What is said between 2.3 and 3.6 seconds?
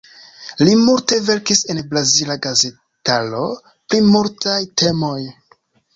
gazetaro